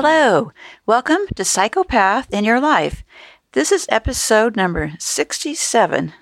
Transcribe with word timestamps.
Hello, 0.00 0.52
welcome 0.86 1.26
to 1.34 1.44
Psychopath 1.44 2.32
in 2.32 2.44
Your 2.44 2.60
Life. 2.60 3.02
This 3.50 3.72
is 3.72 3.84
episode 3.88 4.54
number 4.54 4.92
67, 5.00 6.12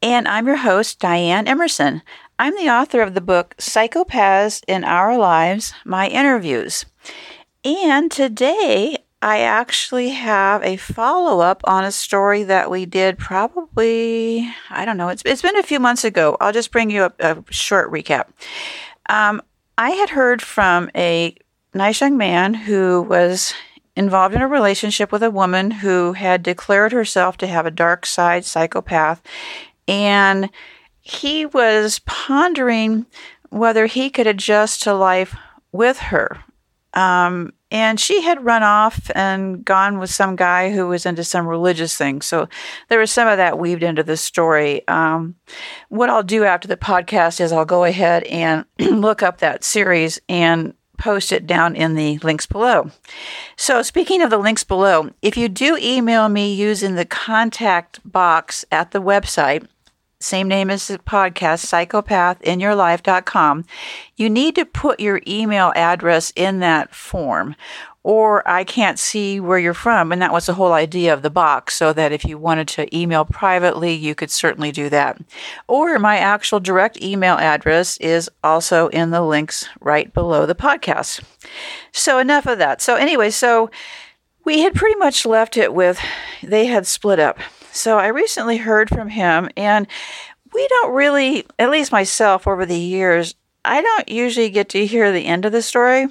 and 0.00 0.28
I'm 0.28 0.46
your 0.46 0.58
host, 0.58 1.00
Diane 1.00 1.48
Emerson. 1.48 2.02
I'm 2.38 2.54
the 2.54 2.70
author 2.70 3.02
of 3.02 3.14
the 3.14 3.20
book 3.20 3.56
Psychopaths 3.58 4.62
in 4.68 4.84
Our 4.84 5.18
Lives 5.18 5.74
My 5.84 6.06
Interviews. 6.06 6.86
And 7.64 8.12
today 8.12 8.98
I 9.20 9.40
actually 9.40 10.10
have 10.10 10.62
a 10.62 10.76
follow 10.76 11.40
up 11.40 11.62
on 11.64 11.82
a 11.82 11.90
story 11.90 12.44
that 12.44 12.70
we 12.70 12.86
did 12.86 13.18
probably, 13.18 14.48
I 14.70 14.84
don't 14.84 14.96
know, 14.96 15.08
it's, 15.08 15.24
it's 15.26 15.42
been 15.42 15.58
a 15.58 15.64
few 15.64 15.80
months 15.80 16.04
ago. 16.04 16.36
I'll 16.40 16.52
just 16.52 16.70
bring 16.70 16.90
you 16.90 17.06
a, 17.06 17.12
a 17.18 17.44
short 17.50 17.90
recap. 17.90 18.26
Um, 19.08 19.42
I 19.76 19.90
had 19.90 20.10
heard 20.10 20.42
from 20.42 20.90
a 20.94 21.34
nice 21.78 22.00
young 22.00 22.16
man 22.16 22.54
who 22.54 23.02
was 23.02 23.54
involved 23.96 24.34
in 24.34 24.42
a 24.42 24.48
relationship 24.48 25.12
with 25.12 25.22
a 25.22 25.30
woman 25.30 25.70
who 25.70 26.12
had 26.12 26.42
declared 26.42 26.92
herself 26.92 27.36
to 27.38 27.46
have 27.46 27.66
a 27.66 27.70
dark 27.70 28.06
side 28.06 28.44
psychopath. 28.44 29.22
And 29.86 30.50
he 31.00 31.46
was 31.46 32.00
pondering 32.06 33.06
whether 33.50 33.86
he 33.86 34.10
could 34.10 34.26
adjust 34.26 34.82
to 34.82 34.94
life 34.94 35.36
with 35.72 35.98
her. 35.98 36.44
Um, 36.94 37.52
and 37.70 38.00
she 38.00 38.20
had 38.22 38.44
run 38.44 38.64
off 38.64 39.10
and 39.14 39.64
gone 39.64 39.98
with 39.98 40.10
some 40.10 40.34
guy 40.34 40.70
who 40.70 40.88
was 40.88 41.06
into 41.06 41.22
some 41.22 41.46
religious 41.46 41.96
thing. 41.96 42.20
So 42.20 42.48
there 42.88 42.98
was 42.98 43.12
some 43.12 43.28
of 43.28 43.36
that 43.36 43.58
weaved 43.58 43.84
into 43.84 44.02
the 44.02 44.16
story. 44.16 44.86
Um, 44.88 45.36
what 45.88 46.10
I'll 46.10 46.24
do 46.24 46.44
after 46.44 46.66
the 46.66 46.76
podcast 46.76 47.40
is 47.40 47.52
I'll 47.52 47.64
go 47.64 47.84
ahead 47.84 48.24
and 48.24 48.64
look 48.80 49.22
up 49.22 49.38
that 49.38 49.62
series 49.62 50.20
and 50.28 50.74
post 51.00 51.32
it 51.32 51.46
down 51.46 51.74
in 51.74 51.94
the 51.94 52.18
links 52.18 52.46
below. 52.46 52.90
So, 53.56 53.82
speaking 53.82 54.22
of 54.22 54.30
the 54.30 54.38
links 54.38 54.62
below, 54.62 55.10
if 55.22 55.36
you 55.36 55.48
do 55.48 55.76
email 55.80 56.28
me 56.28 56.52
using 56.52 56.94
the 56.94 57.04
contact 57.04 57.98
box 58.04 58.64
at 58.70 58.92
the 58.92 59.02
website, 59.02 59.66
same 60.20 60.48
name 60.48 60.70
as 60.70 60.86
the 60.86 60.98
podcast, 60.98 61.64
psychopathinyourlife.com, 61.66 63.64
you 64.16 64.28
need 64.28 64.54
to 64.54 64.66
put 64.66 65.00
your 65.00 65.22
email 65.26 65.72
address 65.74 66.30
in 66.36 66.58
that 66.60 66.94
form. 66.94 67.56
Or 68.02 68.46
I 68.48 68.64
can't 68.64 68.98
see 68.98 69.40
where 69.40 69.58
you're 69.58 69.74
from. 69.74 70.10
And 70.10 70.22
that 70.22 70.32
was 70.32 70.46
the 70.46 70.54
whole 70.54 70.72
idea 70.72 71.12
of 71.12 71.20
the 71.20 71.28
box, 71.28 71.74
so 71.74 71.92
that 71.92 72.12
if 72.12 72.24
you 72.24 72.38
wanted 72.38 72.66
to 72.68 72.96
email 72.96 73.26
privately, 73.26 73.92
you 73.92 74.14
could 74.14 74.30
certainly 74.30 74.72
do 74.72 74.88
that. 74.88 75.18
Or 75.68 75.98
my 75.98 76.16
actual 76.16 76.60
direct 76.60 77.02
email 77.02 77.36
address 77.36 77.98
is 77.98 78.30
also 78.42 78.88
in 78.88 79.10
the 79.10 79.20
links 79.20 79.68
right 79.80 80.12
below 80.14 80.46
the 80.46 80.54
podcast. 80.54 81.22
So, 81.92 82.18
enough 82.18 82.46
of 82.46 82.56
that. 82.58 82.80
So, 82.80 82.94
anyway, 82.94 83.30
so 83.30 83.70
we 84.44 84.60
had 84.60 84.74
pretty 84.74 84.96
much 84.98 85.26
left 85.26 85.58
it 85.58 85.74
with 85.74 86.00
they 86.42 86.66
had 86.66 86.86
split 86.86 87.20
up. 87.20 87.38
So 87.72 87.98
I 87.98 88.08
recently 88.08 88.56
heard 88.56 88.88
from 88.88 89.08
him, 89.08 89.48
and 89.56 89.86
we 90.52 90.66
don't 90.68 90.92
really, 90.92 91.46
at 91.58 91.70
least 91.70 91.92
myself 91.92 92.46
over 92.46 92.66
the 92.66 92.78
years, 92.78 93.34
I 93.64 93.80
don't 93.82 94.08
usually 94.08 94.50
get 94.50 94.68
to 94.70 94.86
hear 94.86 95.12
the 95.12 95.26
end 95.26 95.44
of 95.44 95.52
the 95.52 95.62
story. 95.62 96.08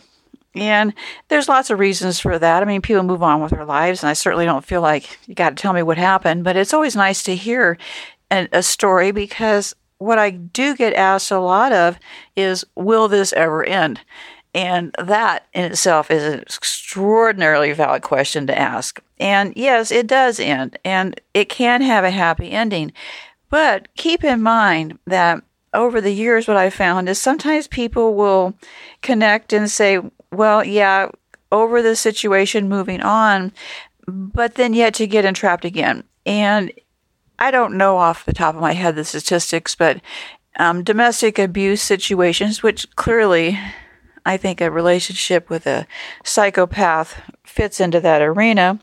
And 0.55 0.93
there's 1.27 1.47
lots 1.49 1.69
of 1.69 1.79
reasons 1.79 2.19
for 2.19 2.39
that. 2.39 2.63
I 2.63 2.66
mean, 2.66 2.81
people 2.81 3.03
move 3.03 3.21
on 3.21 3.41
with 3.41 3.51
their 3.51 3.66
lives, 3.66 4.01
and 4.01 4.09
I 4.09 4.13
certainly 4.13 4.45
don't 4.45 4.66
feel 4.66 4.81
like 4.81 5.19
you 5.27 5.35
got 5.35 5.51
to 5.51 5.61
tell 5.61 5.73
me 5.73 5.83
what 5.83 5.97
happened, 5.97 6.43
but 6.43 6.55
it's 6.55 6.73
always 6.73 6.95
nice 6.95 7.23
to 7.23 7.35
hear 7.35 7.77
a, 8.31 8.47
a 8.51 8.63
story 8.63 9.11
because 9.11 9.75
what 9.99 10.17
I 10.17 10.31
do 10.31 10.75
get 10.75 10.94
asked 10.94 11.29
a 11.29 11.39
lot 11.39 11.71
of 11.71 11.99
is, 12.35 12.66
will 12.75 13.07
this 13.07 13.33
ever 13.33 13.63
end? 13.63 13.99
And 14.53 14.95
that 14.97 15.47
in 15.53 15.66
itself 15.66 16.09
is 16.09 16.23
an 16.23 16.39
extraordinarily 16.39 17.72
valid 17.73 18.01
question 18.01 18.47
to 18.47 18.57
ask. 18.57 19.00
And 19.19 19.53
yes, 19.56 19.91
it 19.91 20.07
does 20.07 20.40
end, 20.40 20.79
and 20.84 21.19
it 21.34 21.50
can 21.50 21.81
have 21.81 22.03
a 22.03 22.09
happy 22.09 22.51
ending. 22.51 22.94
But 23.50 23.94
keep 23.96 24.23
in 24.23 24.41
mind 24.41 24.97
that 25.06 25.44
over 25.73 26.01
the 26.01 26.13
years, 26.13 26.47
what 26.47 26.57
I 26.57 26.69
found 26.69 27.09
is 27.09 27.22
sometimes 27.22 27.68
people 27.68 28.16
will 28.16 28.56
connect 29.01 29.53
and 29.53 29.69
say, 29.69 30.00
well, 30.31 30.63
yeah, 30.63 31.09
over 31.52 31.81
the 31.81 31.96
situation, 31.96 32.69
moving 32.69 33.02
on, 33.02 33.52
but 34.07 34.56
then 34.56 34.73
yet 34.73 34.94
to 34.96 35.07
get 35.07 35.25
entrapped 35.25 35.66
again. 35.66 36.03
And 36.25 36.72
I 37.38 37.52
don't 37.52 37.78
know 37.78 37.97
off 37.97 38.25
the 38.25 38.34
top 38.34 38.56
of 38.56 38.62
my 38.62 38.73
head 38.73 38.96
the 38.96 39.06
statistics, 39.06 39.75
but 39.75 40.02
um, 40.57 40.84
domestic 40.84 41.40
abuse 41.40 41.81
situations, 41.81 42.62
which 42.62 42.94
clearly 42.96 43.57
I 44.29 44.38
think 44.38 44.62
a 44.62 44.69
relationship 44.69 45.50
with 45.50 45.66
a 45.66 45.88
psychopath 46.23 47.19
fits 47.44 47.79
into 47.79 48.00
that 48.01 48.22
arena. 48.22 48.79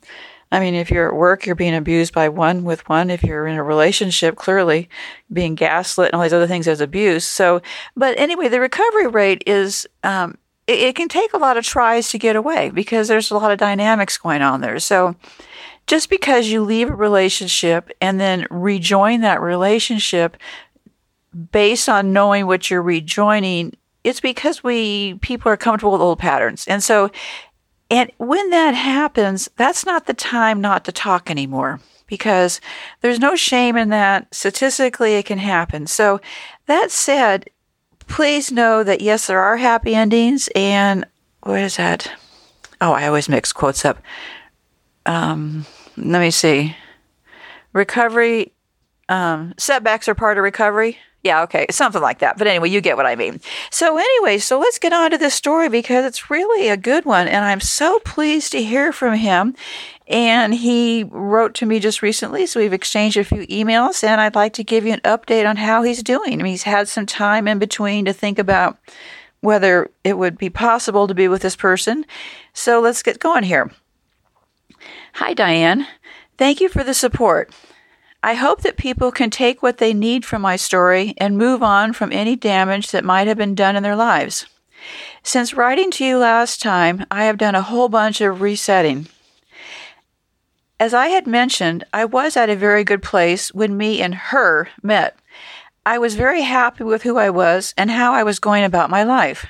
I 0.50 0.58
mean, 0.58 0.74
if 0.74 0.90
you're 0.90 1.08
at 1.08 1.14
work, 1.14 1.46
you're 1.46 1.54
being 1.54 1.76
abused 1.76 2.12
by 2.12 2.28
one 2.28 2.64
with 2.64 2.88
one. 2.88 3.10
If 3.10 3.22
you're 3.22 3.46
in 3.46 3.54
a 3.54 3.62
relationship, 3.62 4.34
clearly 4.34 4.88
being 5.32 5.54
gaslit 5.54 6.08
and 6.08 6.16
all 6.16 6.24
these 6.24 6.32
other 6.32 6.48
things 6.48 6.66
as 6.66 6.80
abuse. 6.80 7.24
So, 7.24 7.62
but 7.94 8.18
anyway, 8.18 8.48
the 8.48 8.58
recovery 8.58 9.06
rate 9.06 9.44
is, 9.46 9.86
um, 10.02 10.36
it, 10.66 10.80
it 10.80 10.96
can 10.96 11.08
take 11.08 11.32
a 11.32 11.38
lot 11.38 11.56
of 11.56 11.64
tries 11.64 12.08
to 12.08 12.18
get 12.18 12.34
away 12.34 12.70
because 12.70 13.06
there's 13.06 13.30
a 13.30 13.36
lot 13.36 13.52
of 13.52 13.58
dynamics 13.58 14.18
going 14.18 14.42
on 14.42 14.62
there. 14.62 14.80
So, 14.80 15.14
just 15.86 16.10
because 16.10 16.48
you 16.48 16.64
leave 16.64 16.90
a 16.90 16.96
relationship 16.96 17.92
and 18.00 18.18
then 18.18 18.48
rejoin 18.50 19.20
that 19.20 19.40
relationship 19.40 20.38
based 21.52 21.88
on 21.88 22.12
knowing 22.12 22.48
what 22.48 22.68
you're 22.68 22.82
rejoining 22.82 23.74
it's 24.06 24.20
because 24.20 24.64
we 24.64 25.14
people 25.20 25.50
are 25.50 25.56
comfortable 25.56 25.92
with 25.92 26.00
old 26.00 26.18
patterns. 26.18 26.66
And 26.66 26.82
so 26.82 27.10
and 27.90 28.10
when 28.18 28.50
that 28.50 28.72
happens, 28.72 29.48
that's 29.56 29.86
not 29.86 30.06
the 30.06 30.14
time 30.14 30.60
not 30.60 30.84
to 30.86 30.92
talk 30.92 31.30
anymore 31.30 31.80
because 32.06 32.60
there's 33.00 33.20
no 33.20 33.36
shame 33.36 33.76
in 33.76 33.90
that. 33.90 34.34
Statistically, 34.34 35.14
it 35.14 35.26
can 35.26 35.38
happen. 35.38 35.86
So, 35.86 36.20
that 36.66 36.90
said, 36.90 37.48
please 38.08 38.50
know 38.50 38.82
that 38.82 39.00
yes, 39.00 39.26
there 39.26 39.40
are 39.40 39.56
happy 39.56 39.94
endings. 39.94 40.48
And 40.54 41.04
what 41.42 41.60
is 41.60 41.76
that? 41.76 42.10
Oh, 42.80 42.92
I 42.92 43.06
always 43.06 43.28
mix 43.28 43.52
quotes 43.52 43.84
up. 43.84 43.98
Um, 45.06 45.64
let 45.96 46.20
me 46.20 46.30
see. 46.30 46.76
Recovery, 47.72 48.52
um, 49.08 49.54
setbacks 49.58 50.08
are 50.08 50.14
part 50.14 50.38
of 50.38 50.44
recovery. 50.44 50.98
Yeah, 51.26 51.42
okay, 51.42 51.66
something 51.72 52.00
like 52.00 52.20
that. 52.20 52.38
But 52.38 52.46
anyway, 52.46 52.70
you 52.70 52.80
get 52.80 52.96
what 52.96 53.04
I 53.04 53.16
mean. 53.16 53.40
So, 53.72 53.98
anyway, 53.98 54.38
so 54.38 54.60
let's 54.60 54.78
get 54.78 54.92
on 54.92 55.10
to 55.10 55.18
this 55.18 55.34
story 55.34 55.68
because 55.68 56.04
it's 56.04 56.30
really 56.30 56.68
a 56.68 56.76
good 56.76 57.04
one. 57.04 57.26
And 57.26 57.44
I'm 57.44 57.58
so 57.58 57.98
pleased 58.04 58.52
to 58.52 58.62
hear 58.62 58.92
from 58.92 59.14
him. 59.14 59.56
And 60.06 60.54
he 60.54 61.02
wrote 61.02 61.54
to 61.54 61.66
me 61.66 61.80
just 61.80 62.00
recently, 62.00 62.46
so 62.46 62.60
we've 62.60 62.72
exchanged 62.72 63.16
a 63.16 63.24
few 63.24 63.44
emails, 63.48 64.04
and 64.04 64.20
I'd 64.20 64.36
like 64.36 64.52
to 64.52 64.62
give 64.62 64.86
you 64.86 64.92
an 64.92 65.00
update 65.00 65.48
on 65.48 65.56
how 65.56 65.82
he's 65.82 66.00
doing. 66.00 66.34
I 66.34 66.36
mean, 66.36 66.52
he's 66.52 66.62
had 66.62 66.86
some 66.86 67.06
time 67.06 67.48
in 67.48 67.58
between 67.58 68.04
to 68.04 68.12
think 68.12 68.38
about 68.38 68.78
whether 69.40 69.90
it 70.04 70.16
would 70.16 70.38
be 70.38 70.48
possible 70.48 71.08
to 71.08 71.14
be 71.14 71.26
with 71.26 71.42
this 71.42 71.56
person. 71.56 72.06
So 72.52 72.80
let's 72.80 73.02
get 73.02 73.18
going 73.18 73.42
here. 73.42 73.72
Hi, 75.14 75.34
Diane. 75.34 75.88
Thank 76.38 76.60
you 76.60 76.68
for 76.68 76.84
the 76.84 76.94
support. 76.94 77.52
I 78.22 78.34
hope 78.34 78.62
that 78.62 78.76
people 78.76 79.12
can 79.12 79.30
take 79.30 79.62
what 79.62 79.78
they 79.78 79.94
need 79.94 80.24
from 80.24 80.42
my 80.42 80.56
story 80.56 81.14
and 81.18 81.38
move 81.38 81.62
on 81.62 81.92
from 81.92 82.12
any 82.12 82.34
damage 82.36 82.90
that 82.90 83.04
might 83.04 83.26
have 83.26 83.36
been 83.36 83.54
done 83.54 83.76
in 83.76 83.82
their 83.82 83.96
lives. 83.96 84.46
Since 85.22 85.54
writing 85.54 85.90
to 85.92 86.04
you 86.04 86.18
last 86.18 86.62
time, 86.62 87.04
I 87.10 87.24
have 87.24 87.38
done 87.38 87.54
a 87.54 87.62
whole 87.62 87.88
bunch 87.88 88.20
of 88.20 88.40
resetting. 88.40 89.08
As 90.78 90.92
I 90.92 91.08
had 91.08 91.26
mentioned, 91.26 91.84
I 91.92 92.04
was 92.04 92.36
at 92.36 92.50
a 92.50 92.56
very 92.56 92.84
good 92.84 93.02
place 93.02 93.52
when 93.54 93.76
me 93.76 94.02
and 94.02 94.14
her 94.14 94.68
met. 94.82 95.16
I 95.86 95.98
was 95.98 96.16
very 96.16 96.42
happy 96.42 96.84
with 96.84 97.02
who 97.02 97.16
I 97.16 97.30
was 97.30 97.72
and 97.76 97.90
how 97.90 98.12
I 98.12 98.22
was 98.22 98.38
going 98.38 98.64
about 98.64 98.90
my 98.90 99.02
life. 99.02 99.46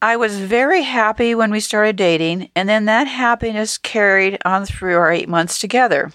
I 0.00 0.16
was 0.16 0.38
very 0.38 0.82
happy 0.82 1.34
when 1.34 1.50
we 1.50 1.60
started 1.60 1.96
dating, 1.96 2.50
and 2.54 2.68
then 2.68 2.84
that 2.84 3.06
happiness 3.06 3.78
carried 3.78 4.38
on 4.44 4.66
through 4.66 4.98
our 4.98 5.10
eight 5.10 5.28
months 5.28 5.58
together. 5.58 6.12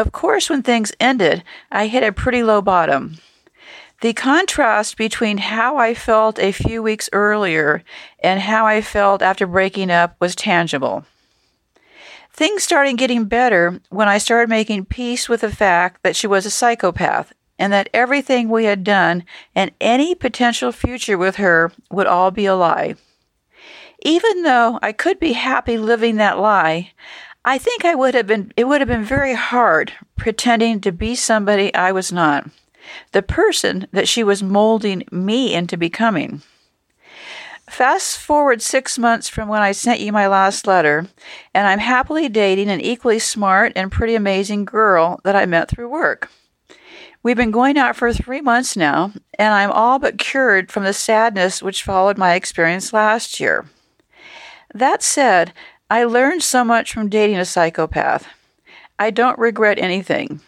Of 0.00 0.12
course, 0.12 0.48
when 0.48 0.62
things 0.62 0.92
ended, 0.98 1.44
I 1.70 1.86
hit 1.86 2.02
a 2.02 2.10
pretty 2.10 2.42
low 2.42 2.62
bottom. 2.62 3.18
The 4.00 4.14
contrast 4.14 4.96
between 4.96 5.36
how 5.36 5.76
I 5.76 5.92
felt 5.92 6.38
a 6.38 6.52
few 6.52 6.82
weeks 6.82 7.10
earlier 7.12 7.84
and 8.22 8.40
how 8.40 8.66
I 8.66 8.80
felt 8.80 9.20
after 9.20 9.46
breaking 9.46 9.90
up 9.90 10.16
was 10.18 10.34
tangible. 10.34 11.04
Things 12.32 12.62
started 12.62 12.96
getting 12.96 13.26
better 13.26 13.78
when 13.90 14.08
I 14.08 14.16
started 14.16 14.48
making 14.48 14.86
peace 14.86 15.28
with 15.28 15.42
the 15.42 15.52
fact 15.52 16.02
that 16.02 16.16
she 16.16 16.26
was 16.26 16.46
a 16.46 16.50
psychopath 16.50 17.34
and 17.58 17.70
that 17.74 17.90
everything 17.92 18.48
we 18.48 18.64
had 18.64 18.82
done 18.82 19.24
and 19.54 19.70
any 19.82 20.14
potential 20.14 20.72
future 20.72 21.18
with 21.18 21.36
her 21.36 21.72
would 21.90 22.06
all 22.06 22.30
be 22.30 22.46
a 22.46 22.56
lie. 22.56 22.94
Even 24.02 24.44
though 24.44 24.78
I 24.80 24.92
could 24.92 25.20
be 25.20 25.34
happy 25.34 25.76
living 25.76 26.16
that 26.16 26.38
lie, 26.38 26.92
I 27.44 27.56
think 27.56 27.84
I 27.84 27.94
would 27.94 28.14
have 28.14 28.26
been, 28.26 28.52
it 28.56 28.64
would 28.64 28.80
have 28.80 28.88
been 28.88 29.04
very 29.04 29.34
hard 29.34 29.92
pretending 30.16 30.80
to 30.82 30.92
be 30.92 31.14
somebody 31.14 31.72
I 31.74 31.90
was 31.92 32.12
not, 32.12 32.50
the 33.12 33.22
person 33.22 33.86
that 33.92 34.08
she 34.08 34.22
was 34.22 34.42
molding 34.42 35.04
me 35.10 35.54
into 35.54 35.76
becoming. 35.78 36.42
Fast 37.70 38.18
forward 38.18 38.60
six 38.60 38.98
months 38.98 39.28
from 39.28 39.48
when 39.48 39.62
I 39.62 39.72
sent 39.72 40.00
you 40.00 40.12
my 40.12 40.26
last 40.26 40.66
letter, 40.66 41.06
and 41.54 41.66
I'm 41.66 41.78
happily 41.78 42.28
dating 42.28 42.68
an 42.68 42.80
equally 42.80 43.20
smart 43.20 43.72
and 43.76 43.92
pretty 43.92 44.16
amazing 44.16 44.64
girl 44.64 45.20
that 45.24 45.36
I 45.36 45.46
met 45.46 45.70
through 45.70 45.88
work. 45.88 46.28
We've 47.22 47.36
been 47.36 47.50
going 47.50 47.78
out 47.78 47.96
for 47.96 48.12
three 48.12 48.40
months 48.40 48.76
now, 48.76 49.12
and 49.38 49.54
I'm 49.54 49.70
all 49.70 49.98
but 49.98 50.18
cured 50.18 50.72
from 50.72 50.84
the 50.84 50.92
sadness 50.92 51.62
which 51.62 51.84
followed 51.84 52.18
my 52.18 52.34
experience 52.34 52.92
last 52.92 53.40
year. 53.40 53.66
That 54.74 55.02
said, 55.02 55.52
I 55.92 56.04
learned 56.04 56.44
so 56.44 56.62
much 56.62 56.92
from 56.92 57.08
dating 57.08 57.38
a 57.38 57.44
psychopath. 57.44 58.28
I 58.96 59.10
don't 59.10 59.36
regret 59.40 59.76
anything. 59.80 60.40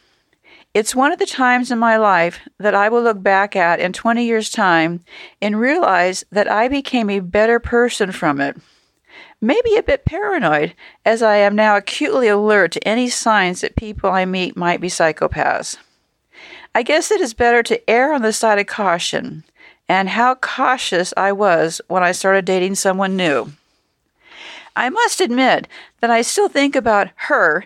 It's 0.72 0.94
one 0.94 1.10
of 1.10 1.18
the 1.18 1.26
times 1.26 1.72
in 1.72 1.80
my 1.80 1.96
life 1.96 2.38
that 2.58 2.76
I 2.76 2.88
will 2.88 3.02
look 3.02 3.20
back 3.20 3.56
at 3.56 3.80
in 3.80 3.92
20 3.92 4.24
years' 4.24 4.50
time 4.50 5.04
and 5.42 5.58
realize 5.58 6.24
that 6.30 6.48
I 6.48 6.68
became 6.68 7.10
a 7.10 7.18
better 7.18 7.58
person 7.58 8.12
from 8.12 8.40
it. 8.40 8.56
Maybe 9.40 9.74
a 9.74 9.82
bit 9.82 10.04
paranoid, 10.04 10.74
as 11.04 11.24
I 11.24 11.38
am 11.38 11.56
now 11.56 11.76
acutely 11.76 12.28
alert 12.28 12.70
to 12.72 12.88
any 12.88 13.08
signs 13.08 13.62
that 13.62 13.74
people 13.74 14.10
I 14.10 14.24
meet 14.24 14.56
might 14.56 14.80
be 14.80 14.86
psychopaths. 14.86 15.76
I 16.72 16.84
guess 16.84 17.10
it 17.10 17.20
is 17.20 17.34
better 17.34 17.64
to 17.64 17.90
err 17.90 18.14
on 18.14 18.22
the 18.22 18.32
side 18.32 18.60
of 18.60 18.66
caution, 18.66 19.42
and 19.88 20.08
how 20.10 20.36
cautious 20.36 21.12
I 21.16 21.32
was 21.32 21.80
when 21.88 22.04
I 22.04 22.12
started 22.12 22.44
dating 22.44 22.76
someone 22.76 23.16
new. 23.16 23.50
I 24.74 24.88
must 24.90 25.20
admit 25.20 25.68
that 26.00 26.10
I 26.10 26.22
still 26.22 26.48
think 26.48 26.74
about 26.74 27.10
her 27.16 27.64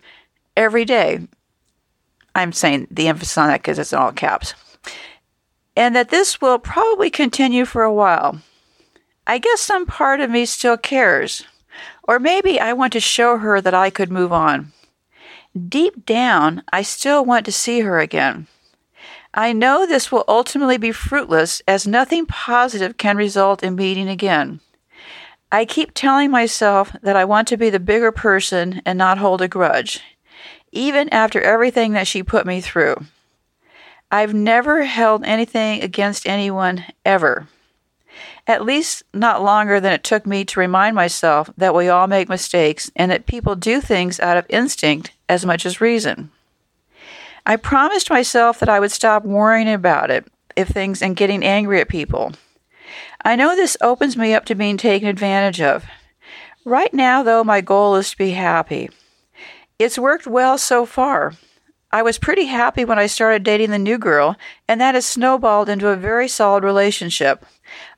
every 0.56 0.84
day, 0.84 1.20
I'm 2.34 2.52
saying 2.52 2.88
the 2.90 3.08
emphasis 3.08 3.38
on 3.38 3.48
that 3.48 3.62
because 3.62 3.78
it's 3.78 3.92
in 3.92 3.98
all 3.98 4.12
caps. 4.12 4.54
And 5.76 5.94
that 5.94 6.08
this 6.08 6.40
will 6.40 6.58
probably 6.58 7.10
continue 7.10 7.64
for 7.64 7.82
a 7.82 7.92
while. 7.92 8.40
I 9.26 9.38
guess 9.38 9.60
some 9.60 9.86
part 9.86 10.20
of 10.20 10.30
me 10.30 10.46
still 10.46 10.76
cares. 10.76 11.44
Or 12.04 12.18
maybe 12.18 12.60
I 12.60 12.72
want 12.72 12.92
to 12.94 13.00
show 13.00 13.38
her 13.38 13.60
that 13.60 13.74
I 13.74 13.90
could 13.90 14.10
move 14.10 14.32
on. 14.32 14.72
Deep 15.68 16.06
down, 16.06 16.62
I 16.72 16.82
still 16.82 17.24
want 17.24 17.44
to 17.46 17.52
see 17.52 17.80
her 17.80 17.98
again. 17.98 18.46
I 19.34 19.52
know 19.52 19.86
this 19.86 20.12
will 20.12 20.24
ultimately 20.28 20.78
be 20.78 20.92
fruitless 20.92 21.60
as 21.66 21.86
nothing 21.86 22.26
positive 22.26 22.96
can 22.96 23.16
result 23.16 23.62
in 23.62 23.74
meeting 23.74 24.08
again. 24.08 24.60
I 25.56 25.64
keep 25.64 25.92
telling 25.94 26.30
myself 26.30 26.94
that 27.00 27.16
I 27.16 27.24
want 27.24 27.48
to 27.48 27.56
be 27.56 27.70
the 27.70 27.80
bigger 27.80 28.12
person 28.12 28.82
and 28.84 28.98
not 28.98 29.16
hold 29.16 29.40
a 29.40 29.48
grudge 29.48 30.02
even 30.70 31.08
after 31.08 31.40
everything 31.40 31.94
that 31.94 32.06
she 32.06 32.22
put 32.22 32.44
me 32.44 32.60
through. 32.60 33.06
I've 34.10 34.34
never 34.34 34.84
held 34.84 35.24
anything 35.24 35.80
against 35.80 36.28
anyone 36.28 36.84
ever. 37.06 37.48
At 38.46 38.66
least 38.66 39.02
not 39.14 39.42
longer 39.42 39.80
than 39.80 39.94
it 39.94 40.04
took 40.04 40.26
me 40.26 40.44
to 40.44 40.60
remind 40.60 40.94
myself 40.94 41.48
that 41.56 41.74
we 41.74 41.88
all 41.88 42.06
make 42.06 42.28
mistakes 42.28 42.90
and 42.94 43.10
that 43.10 43.24
people 43.24 43.56
do 43.56 43.80
things 43.80 44.20
out 44.20 44.36
of 44.36 44.44
instinct 44.50 45.12
as 45.26 45.46
much 45.46 45.64
as 45.64 45.80
reason. 45.80 46.30
I 47.46 47.56
promised 47.56 48.10
myself 48.10 48.58
that 48.58 48.68
I 48.68 48.78
would 48.78 48.92
stop 48.92 49.24
worrying 49.24 49.70
about 49.70 50.10
it 50.10 50.26
if 50.54 50.68
things 50.68 51.00
and 51.00 51.16
getting 51.16 51.42
angry 51.42 51.80
at 51.80 51.88
people. 51.88 52.32
I 53.26 53.34
know 53.34 53.56
this 53.56 53.76
opens 53.80 54.16
me 54.16 54.34
up 54.34 54.44
to 54.44 54.54
being 54.54 54.76
taken 54.76 55.08
advantage 55.08 55.60
of. 55.60 55.84
Right 56.64 56.94
now, 56.94 57.24
though, 57.24 57.42
my 57.42 57.60
goal 57.60 57.96
is 57.96 58.12
to 58.12 58.16
be 58.16 58.30
happy. 58.30 58.88
It's 59.80 59.98
worked 59.98 60.28
well 60.28 60.56
so 60.58 60.86
far. 60.86 61.32
I 61.90 62.02
was 62.02 62.18
pretty 62.18 62.44
happy 62.44 62.84
when 62.84 63.00
I 63.00 63.06
started 63.06 63.42
dating 63.42 63.70
the 63.70 63.80
new 63.80 63.98
girl, 63.98 64.36
and 64.68 64.80
that 64.80 64.94
has 64.94 65.06
snowballed 65.06 65.68
into 65.68 65.88
a 65.88 65.96
very 65.96 66.28
solid 66.28 66.62
relationship. 66.62 67.44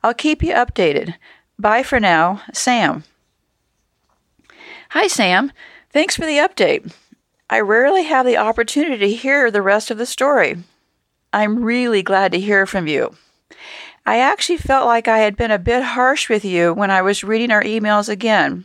I'll 0.02 0.14
keep 0.14 0.42
you 0.42 0.54
updated. 0.54 1.16
Bye 1.58 1.82
for 1.82 2.00
now, 2.00 2.40
Sam. 2.54 3.04
Hi, 4.92 5.08
Sam. 5.08 5.52
Thanks 5.90 6.16
for 6.16 6.24
the 6.24 6.38
update. 6.38 6.90
I 7.50 7.60
rarely 7.60 8.04
have 8.04 8.24
the 8.24 8.38
opportunity 8.38 8.96
to 8.96 9.14
hear 9.14 9.50
the 9.50 9.60
rest 9.60 9.90
of 9.90 9.98
the 9.98 10.06
story. 10.06 10.56
I'm 11.34 11.62
really 11.62 12.02
glad 12.02 12.32
to 12.32 12.40
hear 12.40 12.64
from 12.64 12.86
you. 12.86 13.14
I 14.08 14.20
actually 14.20 14.56
felt 14.56 14.86
like 14.86 15.06
I 15.06 15.18
had 15.18 15.36
been 15.36 15.50
a 15.50 15.58
bit 15.58 15.82
harsh 15.82 16.30
with 16.30 16.42
you 16.42 16.72
when 16.72 16.90
I 16.90 17.02
was 17.02 17.22
reading 17.22 17.50
our 17.50 17.62
emails 17.62 18.08
again. 18.08 18.64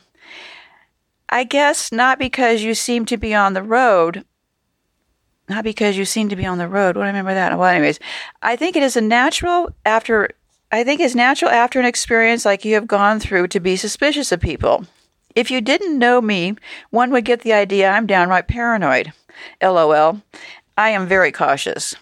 I 1.27 1.43
guess 1.43 1.91
not 1.91 2.17
because 2.17 2.63
you 2.63 2.73
seem 2.73 3.03
to 3.07 3.17
be 3.17 3.33
on 3.33 3.51
the 3.51 3.61
road. 3.61 4.23
Not 5.49 5.65
because 5.65 5.97
you 5.97 6.05
seem 6.05 6.29
to 6.29 6.37
be 6.37 6.45
on 6.45 6.59
the 6.59 6.69
road. 6.69 6.95
What 6.95 7.01
do 7.01 7.07
I 7.07 7.07
remember 7.07 7.33
that? 7.33 7.59
Well, 7.59 7.67
anyways, 7.67 7.99
I 8.41 8.55
think 8.55 8.77
it 8.77 8.83
is 8.83 8.95
a 8.95 9.01
natural 9.01 9.75
after. 9.85 10.29
I 10.71 10.85
think 10.85 11.01
it's 11.01 11.13
natural 11.13 11.51
after 11.51 11.77
an 11.77 11.85
experience 11.85 12.45
like 12.45 12.63
you 12.63 12.75
have 12.75 12.87
gone 12.87 13.19
through 13.19 13.49
to 13.49 13.59
be 13.59 13.75
suspicious 13.75 14.31
of 14.31 14.39
people. 14.39 14.85
If 15.35 15.51
you 15.51 15.59
didn't 15.59 15.99
know 15.99 16.21
me, 16.21 16.55
one 16.89 17.11
would 17.11 17.25
get 17.25 17.41
the 17.41 17.51
idea 17.51 17.91
I'm 17.91 18.07
downright 18.07 18.47
paranoid. 18.47 19.11
LOL. 19.61 20.21
I 20.77 20.91
am 20.91 21.05
very 21.05 21.33
cautious. 21.33 21.95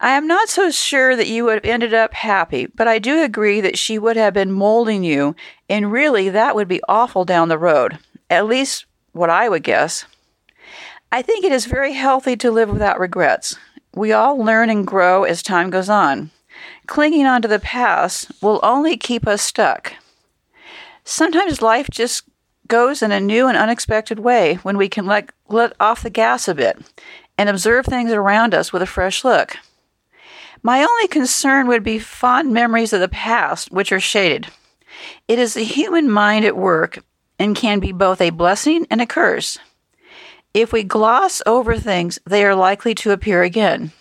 I 0.00 0.10
am 0.10 0.26
not 0.26 0.48
so 0.48 0.70
sure 0.70 1.16
that 1.16 1.28
you 1.28 1.44
would 1.44 1.54
have 1.54 1.64
ended 1.64 1.94
up 1.94 2.14
happy, 2.14 2.66
but 2.66 2.88
I 2.88 2.98
do 2.98 3.22
agree 3.22 3.60
that 3.60 3.78
she 3.78 3.98
would 3.98 4.16
have 4.16 4.34
been 4.34 4.52
molding 4.52 5.04
you, 5.04 5.34
and 5.68 5.92
really 5.92 6.28
that 6.28 6.54
would 6.54 6.68
be 6.68 6.82
awful 6.88 7.24
down 7.24 7.48
the 7.48 7.58
road 7.58 7.98
at 8.30 8.46
least 8.46 8.86
what 9.12 9.30
I 9.30 9.48
would 9.48 9.62
guess. 9.62 10.06
I 11.12 11.22
think 11.22 11.44
it 11.44 11.52
is 11.52 11.66
very 11.66 11.92
healthy 11.92 12.36
to 12.36 12.50
live 12.50 12.68
without 12.70 12.98
regrets. 12.98 13.56
We 13.94 14.12
all 14.12 14.36
learn 14.36 14.70
and 14.70 14.86
grow 14.86 15.24
as 15.24 15.42
time 15.42 15.70
goes 15.70 15.88
on. 15.88 16.30
Clinging 16.86 17.26
on 17.26 17.42
to 17.42 17.48
the 17.48 17.60
past 17.60 18.32
will 18.42 18.60
only 18.62 18.96
keep 18.96 19.26
us 19.26 19.42
stuck. 19.42 19.94
Sometimes 21.04 21.62
life 21.62 21.88
just 21.90 22.24
goes 22.66 23.02
in 23.02 23.12
a 23.12 23.20
new 23.20 23.46
and 23.46 23.56
unexpected 23.56 24.18
way 24.18 24.54
when 24.62 24.76
we 24.76 24.88
can 24.88 25.06
let, 25.06 25.30
let 25.48 25.74
off 25.78 26.02
the 26.02 26.10
gas 26.10 26.48
a 26.48 26.54
bit 26.54 26.78
and 27.38 27.48
observe 27.48 27.86
things 27.86 28.10
around 28.10 28.54
us 28.54 28.72
with 28.72 28.82
a 28.82 28.86
fresh 28.86 29.22
look. 29.22 29.56
My 30.66 30.82
only 30.82 31.08
concern 31.08 31.68
would 31.68 31.84
be 31.84 31.98
fond 31.98 32.50
memories 32.50 32.94
of 32.94 33.00
the 33.00 33.08
past, 33.08 33.70
which 33.70 33.92
are 33.92 34.00
shaded. 34.00 34.48
It 35.28 35.38
is 35.38 35.52
the 35.52 35.62
human 35.62 36.10
mind 36.10 36.46
at 36.46 36.56
work, 36.56 37.04
and 37.38 37.54
can 37.54 37.80
be 37.80 37.92
both 37.92 38.22
a 38.22 38.30
blessing 38.30 38.86
and 38.90 39.02
a 39.02 39.06
curse. 39.06 39.58
If 40.54 40.72
we 40.72 40.82
gloss 40.82 41.42
over 41.44 41.76
things, 41.76 42.18
they 42.24 42.46
are 42.46 42.54
likely 42.54 42.94
to 42.96 43.10
appear 43.10 43.42
again. 43.42 43.92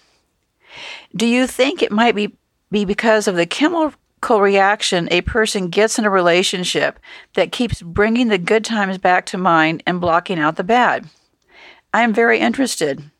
Do 1.13 1.25
you 1.25 1.47
think 1.47 1.81
it 1.81 1.91
might 1.91 2.15
be, 2.15 2.37
be 2.71 2.85
because 2.85 3.27
of 3.27 3.35
the 3.35 3.45
chemical 3.45 4.39
reaction 4.39 5.09
a 5.11 5.19
person 5.19 5.67
gets 5.67 5.99
in 5.99 6.05
a 6.05 6.09
relationship 6.09 6.97
that 7.33 7.51
keeps 7.51 7.81
bringing 7.81 8.29
the 8.29 8.37
good 8.37 8.63
times 8.63 8.97
back 8.97 9.25
to 9.27 9.37
mind 9.37 9.83
and 9.85 9.99
blocking 9.99 10.39
out 10.39 10.55
the 10.55 10.63
bad? 10.63 11.09
I 11.93 12.03
am 12.03 12.13
very 12.13 12.39
interested. 12.39 13.11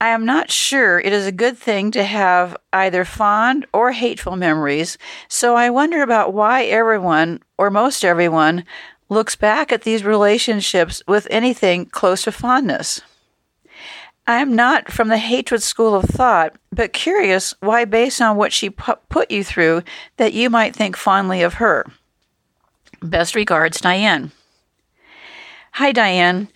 I 0.00 0.08
am 0.10 0.24
not 0.24 0.50
sure 0.50 1.00
it 1.00 1.12
is 1.12 1.26
a 1.26 1.32
good 1.32 1.58
thing 1.58 1.90
to 1.90 2.04
have 2.04 2.56
either 2.72 3.04
fond 3.04 3.66
or 3.72 3.90
hateful 3.90 4.36
memories, 4.36 4.96
so 5.26 5.56
I 5.56 5.70
wonder 5.70 6.02
about 6.02 6.32
why 6.32 6.64
everyone, 6.64 7.42
or 7.56 7.68
most 7.68 8.04
everyone, 8.04 8.64
looks 9.08 9.34
back 9.34 9.72
at 9.72 9.82
these 9.82 10.04
relationships 10.04 11.02
with 11.08 11.26
anything 11.30 11.86
close 11.86 12.22
to 12.22 12.32
fondness. 12.32 13.00
I 14.28 14.40
am 14.40 14.54
not 14.54 14.92
from 14.92 15.08
the 15.08 15.18
hatred 15.18 15.62
school 15.62 15.94
of 15.94 16.04
thought, 16.04 16.54
but 16.70 16.92
curious 16.92 17.54
why, 17.60 17.84
based 17.84 18.20
on 18.20 18.36
what 18.36 18.52
she 18.52 18.70
pu- 18.70 18.96
put 19.08 19.30
you 19.30 19.42
through, 19.42 19.82
that 20.18 20.34
you 20.34 20.50
might 20.50 20.76
think 20.76 20.96
fondly 20.96 21.42
of 21.42 21.54
her. 21.54 21.86
Best 23.02 23.34
regards, 23.34 23.80
Diane. 23.80 24.30
Hi, 25.72 25.92
Diane. 25.92 26.48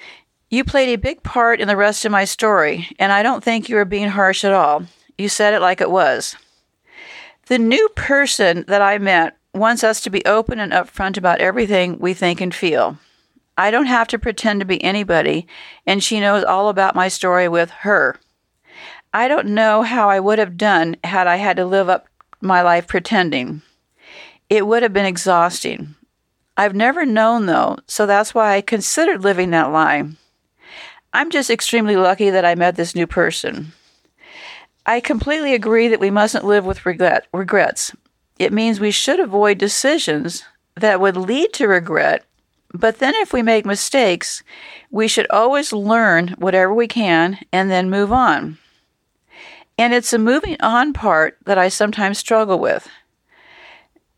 You 0.52 0.64
played 0.64 0.92
a 0.92 0.99
big 0.99 1.23
part 1.23 1.62
in 1.62 1.68
the 1.68 1.78
rest 1.78 2.04
of 2.04 2.12
my 2.12 2.26
story, 2.26 2.87
and 2.99 3.11
I 3.11 3.23
don't 3.23 3.42
think 3.42 3.71
you 3.71 3.76
were 3.76 3.87
being 3.87 4.09
harsh 4.09 4.44
at 4.44 4.52
all. 4.52 4.85
You 5.16 5.30
said 5.30 5.54
it 5.54 5.62
like 5.62 5.80
it 5.80 5.90
was. 5.90 6.37
The 7.47 7.59
new 7.59 7.88
person 7.97 8.66
that 8.68 8.82
I 8.82 8.99
met 8.99 9.38
wants 9.54 9.82
us 9.82 10.02
to 10.02 10.11
be 10.11 10.23
open 10.26 10.61
and 10.61 10.71
upfront 10.71 11.16
about 11.16 11.40
everything 11.40 11.99
we 11.99 12.12
think 12.12 12.42
and 12.42 12.54
feel. 12.54 12.99
I 13.56 13.71
don't 13.71 13.87
have 13.87 14.09
to 14.09 14.18
pretend 14.18 14.61
to 14.61 14.66
be 14.66 14.85
anybody, 14.85 15.47
and 15.87 16.04
she 16.04 16.21
knows 16.21 16.44
all 16.44 16.68
about 16.68 16.94
my 16.94 17.09
story 17.09 17.49
with 17.49 17.71
her. 17.71 18.21
I 19.14 19.28
don't 19.28 19.54
know 19.54 19.80
how 19.80 20.11
I 20.11 20.21
would 20.21 20.38
have 20.38 20.59
done 20.59 20.97
had 21.02 21.26
I 21.26 21.37
had 21.37 21.56
to 21.56 21.64
live 21.64 21.88
up 21.88 22.09
my 22.42 22.61
life 22.61 22.87
pretending. 22.87 23.62
It 24.50 24.66
would 24.66 24.82
have 24.82 24.92
been 24.92 25.06
exhausting. 25.06 25.94
I've 26.59 26.75
never 26.75 27.06
known, 27.06 27.47
though, 27.47 27.78
so 27.87 28.04
that's 28.04 28.35
why 28.35 28.54
I 28.54 28.61
considered 28.61 29.25
living 29.25 29.49
that 29.52 29.73
lie. 29.73 30.11
I'm 31.12 31.31
just 31.31 31.50
extremely 31.50 31.97
lucky 31.97 32.31
that 32.31 32.45
I 32.45 32.54
met 32.54 32.76
this 32.76 32.95
new 32.95 33.07
person. 33.07 33.73
I 34.87 35.00
completely 35.00 35.54
agree 35.54 35.88
that 35.88 36.00
we 36.00 36.11
mustn't 36.11 36.45
live 36.45 36.64
with 36.64 36.87
regret, 36.87 37.26
regrets. 37.33 37.95
It 38.38 38.52
means 38.52 38.81
we 38.81 38.90
should 38.90 39.21
avoid 39.21 39.59
decisions 39.59 40.45
that 40.75 41.00
would 41.00 41.16
lead 41.16 41.52
to 41.54 41.69
regret. 41.69 42.25
But 42.75 42.99
then, 42.99 43.14
if 43.16 43.33
we 43.33 43.42
make 43.42 43.66
mistakes, 43.66 44.42
we 44.90 45.07
should 45.07 45.26
always 45.28 45.73
learn 45.73 46.28
whatever 46.38 46.73
we 46.73 46.88
can 46.88 47.38
and 47.52 47.71
then 47.71 47.90
move 47.90 48.11
on. 48.11 48.57
And 49.76 49.92
it's 49.92 50.11
the 50.11 50.19
moving 50.19 50.57
on 50.61 50.95
part 50.95 51.37
that 51.45 51.59
I 51.59 51.69
sometimes 51.69 52.19
struggle 52.19 52.59
with. 52.59 52.88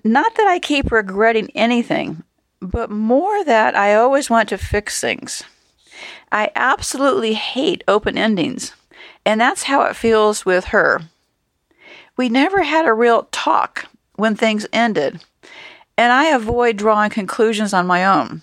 Not 0.04 0.36
that 0.36 0.46
I 0.46 0.60
keep 0.60 0.92
regretting 0.92 1.50
anything, 1.54 2.22
but 2.60 2.90
more 2.90 3.44
that 3.44 3.74
I 3.74 3.94
always 3.94 4.30
want 4.30 4.48
to 4.50 4.58
fix 4.58 5.00
things. 5.00 5.42
I 6.32 6.50
absolutely 6.54 7.34
hate 7.34 7.84
open 7.86 8.18
endings, 8.18 8.72
and 9.24 9.40
that's 9.40 9.64
how 9.64 9.82
it 9.82 9.96
feels 9.96 10.44
with 10.44 10.66
her. 10.66 11.02
We 12.16 12.28
never 12.28 12.62
had 12.62 12.86
a 12.86 12.92
real 12.92 13.28
talk 13.32 13.86
when 14.16 14.36
things 14.36 14.66
ended, 14.72 15.24
and 15.96 16.12
I 16.12 16.26
avoid 16.26 16.76
drawing 16.76 17.10
conclusions 17.10 17.74
on 17.74 17.86
my 17.86 18.04
own. 18.04 18.42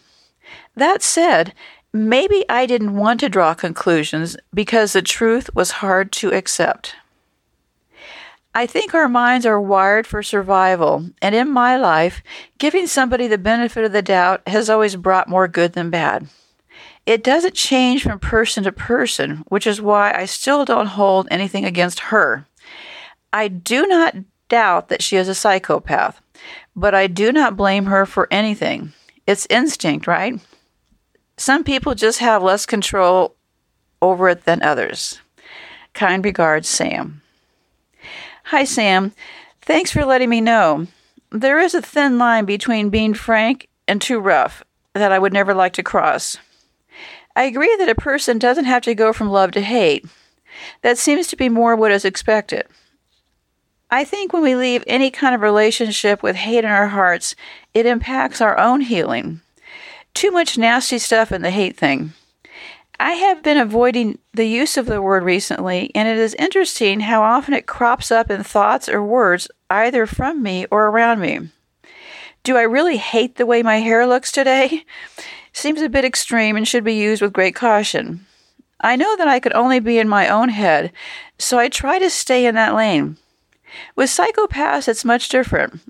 That 0.76 1.02
said, 1.02 1.54
maybe 1.94 2.46
I 2.50 2.66
didn't 2.66 2.96
want 2.96 3.20
to 3.22 3.30
draw 3.30 3.54
conclusions 3.54 4.38
because 4.54 4.94
the 4.94 5.02
truth 5.02 5.50
was 5.54 5.72
hard 5.72 6.12
to 6.14 6.34
accept. 6.34 6.96
I 8.54 8.66
think 8.66 8.94
our 8.94 9.08
minds 9.08 9.46
are 9.46 9.62
wired 9.62 10.06
for 10.06 10.22
survival, 10.22 11.10
and 11.22 11.34
in 11.34 11.50
my 11.50 11.78
life, 11.78 12.22
giving 12.58 12.86
somebody 12.86 13.28
the 13.28 13.38
benefit 13.38 13.86
of 13.86 13.94
the 13.94 14.02
doubt 14.02 14.46
has 14.48 14.70
always 14.70 14.98
brought 14.98 15.30
more 15.30 15.48
good 15.48 15.72
than 15.72 15.90
bad. 15.90 16.28
It 17.06 17.24
doesn't 17.24 17.56
change 17.56 18.04
from 18.04 18.20
person 18.20 18.64
to 18.64 18.72
person, 18.72 19.44
which 19.48 19.66
is 19.66 19.82
why 19.82 20.14
I 20.14 20.26
still 20.26 20.66
don't 20.66 20.88
hold 20.88 21.28
anything 21.32 21.66
against 21.66 22.00
her. 22.00 22.46
I 23.34 23.48
do 23.48 23.88
not 23.88 24.16
doubt 24.50 24.90
that 24.90 25.02
she 25.02 25.18
is 25.18 25.28
a 25.28 25.36
psychopath, 25.36 26.22
but 26.76 26.94
I 26.94 27.08
do 27.08 27.32
not 27.32 27.58
blame 27.58 27.86
her 27.86 28.06
for 28.06 28.28
anything. 28.30 28.94
It's 29.26 29.48
instinct, 29.50 30.08
right? 30.08 30.40
Some 31.38 31.64
people 31.64 31.96
just 31.96 32.20
have 32.20 32.44
less 32.44 32.66
control 32.66 33.36
over 34.02 34.30
it 34.30 34.46
than 34.46 34.62
others. 34.62 35.20
Kind 35.94 36.24
regards, 36.24 36.68
Sam. 36.70 37.22
Hi, 38.46 38.64
Sam. 38.64 39.14
Thanks 39.62 39.92
for 39.92 40.06
letting 40.06 40.30
me 40.30 40.42
know. 40.42 40.88
There 41.32 41.60
is 41.60 41.74
a 41.74 41.82
thin 41.82 42.18
line 42.18 42.46
between 42.46 42.90
being 42.90 43.14
frank 43.14 43.68
and 43.88 44.02
too 44.02 44.20
rough 44.20 44.64
that 44.94 45.12
I 45.12 45.20
would 45.20 45.34
never 45.34 45.54
like 45.54 45.74
to 45.74 45.84
cross. 45.84 46.38
I 47.36 47.44
agree 47.44 47.76
that 47.78 47.90
a 47.90 47.96
person 47.96 48.38
doesn't 48.38 48.66
have 48.66 48.84
to 48.84 48.96
go 48.96 49.14
from 49.14 49.30
love 49.30 49.52
to 49.52 49.62
hate. 49.62 50.06
That 50.82 50.98
seems 50.98 51.28
to 51.28 51.36
be 51.36 51.50
more 51.50 51.76
what 51.76 51.92
is 51.92 52.06
expected. 52.06 52.68
I 53.90 54.04
think 54.04 54.32
when 54.32 54.42
we 54.42 54.56
leave 54.56 54.84
any 54.88 55.12
kind 55.12 55.36
of 55.36 55.42
relationship 55.42 56.24
with 56.24 56.38
hate 56.38 56.64
in 56.64 56.72
our 56.72 56.88
hearts, 56.88 57.36
it 57.74 57.86
impacts 57.86 58.40
our 58.40 58.58
own 58.58 58.82
healing. 58.82 59.42
Too 60.14 60.32
much 60.32 60.58
nasty 60.58 60.98
stuff 60.98 61.32
in 61.32 61.42
the 61.42 61.52
hate 61.52 61.78
thing. 61.78 62.14
I 63.00 63.14
have 63.14 63.42
been 63.42 63.58
avoiding 63.58 64.20
the 64.34 64.46
use 64.46 64.78
of 64.78 64.86
the 64.86 65.02
word 65.02 65.24
recently, 65.24 65.92
and 65.96 66.08
it 66.08 66.18
is 66.18 66.36
interesting 66.36 67.00
how 67.02 67.24
often 67.24 67.54
it 67.54 67.66
crops 67.66 68.12
up 68.12 68.30
in 68.30 68.44
thoughts 68.44 68.88
or 68.88 69.04
words 69.04 69.50
either 69.70 70.06
from 70.06 70.44
me 70.44 70.68
or 70.70 70.86
around 70.86 71.20
me. 71.20 71.50
Do 72.44 72.58
I 72.58 72.62
really 72.62 72.98
hate 72.98 73.36
the 73.36 73.46
way 73.46 73.64
my 73.64 73.78
hair 73.78 74.06
looks 74.06 74.32
today? 74.32 74.86
Seems 75.54 75.82
a 75.82 75.90
bit 75.90 76.06
extreme 76.06 76.56
and 76.56 76.68
should 76.68 76.84
be 76.84 76.94
used 76.94 77.22
with 77.22 77.34
great 77.34 77.56
caution. 77.56 78.26
I 78.80 78.96
know 78.96 79.16
that 79.16 79.28
I 79.28 79.40
could 79.40 79.54
only 79.54 79.80
be 79.80 80.00
in 80.00 80.10
my 80.10 80.28
own 80.28 80.50
head, 80.50 80.92
so 81.38 81.60
I 81.60 81.70
try 81.70 82.00
to 82.00 82.10
stay 82.10 82.46
in 82.46 82.56
that 82.56 82.74
lane. 82.74 83.18
With 83.96 84.10
psychopaths, 84.10 84.88
it's 84.88 85.06
much 85.06 85.30
different. 85.30 85.82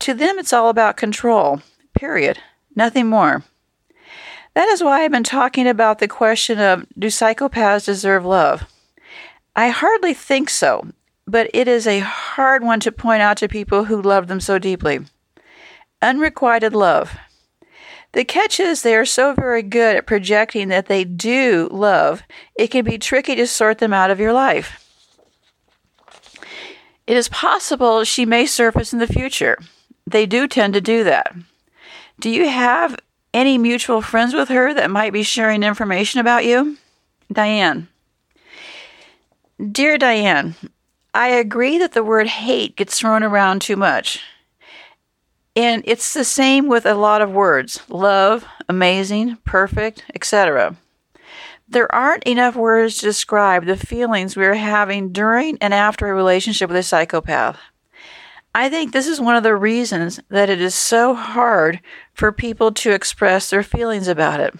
To 0.00 0.14
them, 0.14 0.38
it's 0.38 0.52
all 0.52 0.68
about 0.68 0.96
control, 0.96 1.60
period. 1.94 2.38
Nothing 2.74 3.08
more. 3.08 3.44
That 4.54 4.68
is 4.68 4.82
why 4.82 5.02
I've 5.02 5.12
been 5.12 5.22
talking 5.22 5.68
about 5.68 5.98
the 5.98 6.08
question 6.08 6.58
of 6.58 6.86
do 6.98 7.08
psychopaths 7.08 7.84
deserve 7.84 8.24
love? 8.24 8.64
I 9.54 9.68
hardly 9.68 10.14
think 10.14 10.48
so, 10.48 10.88
but 11.26 11.50
it 11.52 11.68
is 11.68 11.86
a 11.86 12.00
hard 12.00 12.64
one 12.64 12.80
to 12.80 12.90
point 12.90 13.22
out 13.22 13.36
to 13.38 13.48
people 13.48 13.84
who 13.84 14.00
love 14.00 14.28
them 14.28 14.40
so 14.40 14.58
deeply. 14.58 15.00
Unrequited 16.02 16.72
love. 16.74 17.16
The 18.12 18.24
catch 18.24 18.58
is 18.58 18.82
they 18.82 18.96
are 18.96 19.04
so 19.04 19.34
very 19.34 19.62
good 19.62 19.96
at 19.96 20.06
projecting 20.06 20.68
that 20.68 20.86
they 20.86 21.04
do 21.04 21.68
love, 21.70 22.22
it 22.56 22.68
can 22.68 22.84
be 22.84 22.98
tricky 22.98 23.36
to 23.36 23.46
sort 23.46 23.78
them 23.78 23.92
out 23.92 24.10
of 24.10 24.18
your 24.18 24.32
life. 24.32 24.86
It 27.06 27.16
is 27.16 27.28
possible 27.28 28.04
she 28.04 28.26
may 28.26 28.46
surface 28.46 28.92
in 28.92 28.98
the 28.98 29.06
future. 29.06 29.58
They 30.06 30.26
do 30.26 30.48
tend 30.48 30.74
to 30.74 30.80
do 30.80 31.04
that. 31.04 31.34
Do 32.18 32.30
you 32.30 32.48
have 32.48 32.96
any 33.32 33.58
mutual 33.58 34.02
friends 34.02 34.34
with 34.34 34.48
her 34.48 34.74
that 34.74 34.90
might 34.90 35.12
be 35.12 35.22
sharing 35.22 35.62
information 35.62 36.20
about 36.20 36.44
you? 36.44 36.76
Diane. 37.32 37.88
Dear 39.70 39.98
Diane, 39.98 40.54
I 41.14 41.28
agree 41.28 41.78
that 41.78 41.92
the 41.92 42.04
word 42.04 42.26
hate 42.26 42.76
gets 42.76 42.98
thrown 42.98 43.22
around 43.22 43.62
too 43.62 43.76
much. 43.76 44.20
And 45.56 45.82
it's 45.84 46.14
the 46.14 46.24
same 46.24 46.68
with 46.68 46.86
a 46.86 46.94
lot 46.94 47.22
of 47.22 47.32
words 47.32 47.82
love, 47.88 48.44
amazing, 48.68 49.38
perfect, 49.44 50.04
etc. 50.14 50.76
There 51.68 51.92
aren't 51.94 52.24
enough 52.24 52.56
words 52.56 52.98
to 52.98 53.06
describe 53.06 53.64
the 53.64 53.76
feelings 53.76 54.36
we 54.36 54.44
are 54.44 54.54
having 54.54 55.12
during 55.12 55.58
and 55.60 55.72
after 55.72 56.08
a 56.08 56.14
relationship 56.14 56.68
with 56.68 56.78
a 56.78 56.82
psychopath. 56.82 57.58
I 58.54 58.68
think 58.68 58.92
this 58.92 59.06
is 59.06 59.20
one 59.20 59.36
of 59.36 59.44
the 59.44 59.54
reasons 59.54 60.18
that 60.28 60.50
it 60.50 60.60
is 60.60 60.74
so 60.74 61.14
hard 61.14 61.80
for 62.12 62.32
people 62.32 62.72
to 62.72 62.90
express 62.90 63.50
their 63.50 63.62
feelings 63.62 64.08
about 64.08 64.40
it. 64.40 64.54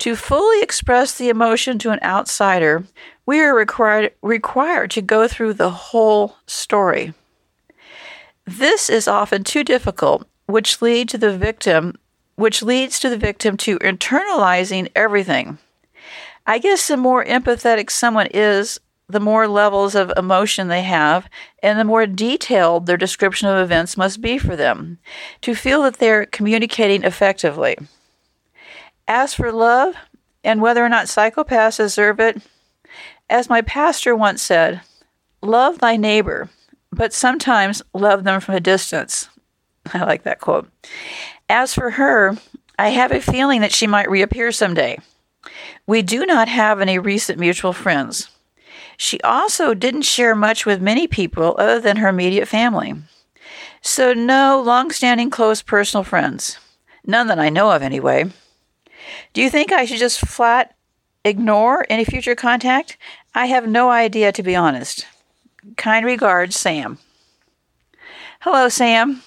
To 0.00 0.16
fully 0.16 0.62
express 0.62 1.16
the 1.16 1.30
emotion 1.30 1.78
to 1.78 1.90
an 1.90 2.00
outsider, 2.02 2.84
we 3.24 3.40
are 3.40 3.54
required, 3.54 4.12
required 4.22 4.90
to 4.92 5.02
go 5.02 5.28
through 5.28 5.54
the 5.54 5.70
whole 5.70 6.36
story. 6.46 7.14
This 8.50 8.90
is 8.90 9.06
often 9.06 9.44
too 9.44 9.62
difficult, 9.62 10.26
which 10.46 10.82
lead 10.82 11.08
to 11.10 11.18
the 11.18 11.38
victim, 11.38 11.94
which 12.34 12.64
leads 12.64 12.98
to 12.98 13.08
the 13.08 13.16
victim 13.16 13.56
to 13.58 13.78
internalizing 13.78 14.90
everything. 14.96 15.58
I 16.48 16.58
guess 16.58 16.88
the 16.88 16.96
more 16.96 17.24
empathetic 17.24 17.90
someone 17.90 18.26
is, 18.34 18.80
the 19.08 19.20
more 19.20 19.46
levels 19.46 19.94
of 19.94 20.12
emotion 20.16 20.66
they 20.66 20.82
have, 20.82 21.28
and 21.62 21.78
the 21.78 21.84
more 21.84 22.08
detailed 22.08 22.86
their 22.86 22.96
description 22.96 23.46
of 23.46 23.62
events 23.62 23.96
must 23.96 24.20
be 24.20 24.36
for 24.36 24.56
them 24.56 24.98
to 25.42 25.54
feel 25.54 25.84
that 25.84 25.98
they're 25.98 26.26
communicating 26.26 27.04
effectively. 27.04 27.78
As 29.06 29.32
for 29.32 29.52
love 29.52 29.94
and 30.42 30.60
whether 30.60 30.84
or 30.84 30.88
not 30.88 31.06
psychopaths 31.06 31.76
deserve 31.76 32.18
it, 32.18 32.42
as 33.28 33.48
my 33.48 33.62
pastor 33.62 34.16
once 34.16 34.42
said, 34.42 34.80
love 35.40 35.78
thy 35.78 35.96
neighbor, 35.96 36.50
but 36.92 37.12
sometimes 37.12 37.82
love 37.94 38.24
them 38.24 38.40
from 38.40 38.54
a 38.54 38.60
distance. 38.60 39.28
I 39.92 40.04
like 40.04 40.24
that 40.24 40.40
quote. 40.40 40.68
As 41.48 41.74
for 41.74 41.90
her, 41.92 42.36
I 42.78 42.88
have 42.88 43.12
a 43.12 43.20
feeling 43.20 43.60
that 43.60 43.72
she 43.72 43.86
might 43.86 44.10
reappear 44.10 44.52
someday. 44.52 44.98
We 45.86 46.02
do 46.02 46.26
not 46.26 46.48
have 46.48 46.80
any 46.80 46.98
recent 46.98 47.38
mutual 47.38 47.72
friends. 47.72 48.28
She 48.96 49.20
also 49.22 49.74
didn't 49.74 50.02
share 50.02 50.34
much 50.34 50.66
with 50.66 50.82
many 50.82 51.06
people 51.06 51.56
other 51.58 51.80
than 51.80 51.96
her 51.96 52.08
immediate 52.08 52.46
family. 52.46 52.94
So, 53.80 54.12
no 54.12 54.62
long 54.64 54.90
standing 54.90 55.30
close 55.30 55.62
personal 55.62 56.04
friends. 56.04 56.58
None 57.06 57.28
that 57.28 57.38
I 57.38 57.48
know 57.48 57.70
of, 57.70 57.82
anyway. 57.82 58.30
Do 59.32 59.40
you 59.40 59.48
think 59.48 59.72
I 59.72 59.86
should 59.86 59.98
just 59.98 60.20
flat 60.20 60.74
ignore 61.24 61.86
any 61.88 62.04
future 62.04 62.34
contact? 62.34 62.98
I 63.34 63.46
have 63.46 63.66
no 63.66 63.90
idea, 63.90 64.32
to 64.32 64.42
be 64.42 64.54
honest. 64.54 65.06
Kind 65.76 66.06
regards, 66.06 66.56
Sam. 66.56 66.98
Hello, 68.40 68.68
Sam. 68.68 69.22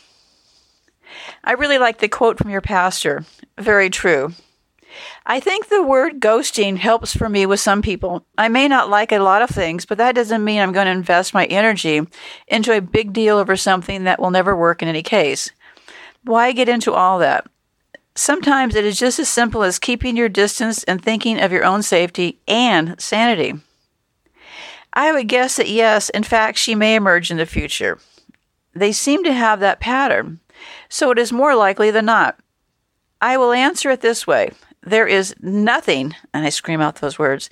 I 1.44 1.52
really 1.54 1.78
like 1.78 2.00
the 2.00 2.08
quote 2.08 2.38
from 2.38 2.50
your 2.50 2.62
pastor. 2.62 3.26
Very 3.58 3.90
true. 3.90 4.34
I 5.26 5.40
think 5.40 5.68
the 5.70 5.84
word 5.84 6.20
ghosting 6.20 6.78
helps 6.78 7.16
for 7.16 7.30
me 7.30 7.46
with 7.46 7.60
some 7.60 7.82
people. 7.82 8.26
I 8.38 8.48
may 8.48 8.68
not 8.68 8.90
like 8.90 9.12
a 9.12 9.20
lot 9.20 9.42
of 9.42 9.50
things, 9.50 9.86
but 9.86 9.98
that 9.98 10.16
doesn't 10.16 10.44
mean 10.44 10.60
I'm 10.60 10.72
going 10.72 10.86
to 10.86 10.92
invest 10.92 11.34
my 11.34 11.46
energy 11.46 12.02
into 12.48 12.76
a 12.76 12.82
big 12.82 13.14
deal 13.14 13.38
over 13.38 13.56
something 13.56 14.04
that 14.04 14.20
will 14.20 14.32
never 14.32 14.56
work 14.56 14.82
in 14.82 14.88
any 14.88 15.04
case. 15.04 15.52
Why 16.24 16.52
get 16.52 16.70
into 16.70 16.94
all 16.94 17.20
that? 17.20 17.46
Sometimes 18.16 18.76
it 18.76 18.86
is 18.86 19.00
just 19.00 19.20
as 19.20 19.30
simple 19.30 19.64
as 19.64 19.80
keeping 19.80 20.16
your 20.16 20.30
distance 20.30 20.84
and 20.84 21.02
thinking 21.02 21.40
of 21.40 21.52
your 21.52 21.66
own 21.66 21.82
safety 21.82 22.40
and 22.48 23.00
sanity. 23.02 23.56
I 24.94 25.12
would 25.12 25.28
guess 25.28 25.58
that 25.58 25.70
yes, 25.70 26.10
in 26.10 26.24
fact, 26.24 26.58
she 26.58 26.76
may 26.76 26.96
emerge 26.96 27.32
in 27.32 27.38
the 27.38 27.46
future. 27.46 28.00
They 28.74 28.92
seem 28.92 29.24
to 29.24 29.34
have 29.34 29.60
that 29.60 29.80
pattern, 29.80 30.40
so 30.90 31.12
it 31.12 31.20
is 31.20 31.34
more 31.34 31.56
likely 31.56 31.92
than 31.92 32.06
not. 32.06 32.40
I 33.22 33.38
will 33.38 33.52
answer 33.52 33.90
it 33.90 34.02
this 34.02 34.28
way 34.28 34.52
there 34.86 35.08
is 35.08 35.34
nothing, 35.40 36.14
and 36.34 36.46
I 36.46 36.50
scream 36.50 36.82
out 36.82 36.96
those 36.96 37.18
words, 37.18 37.50